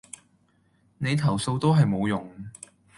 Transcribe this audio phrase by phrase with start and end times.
[0.97, 2.27] 你投訴都係無用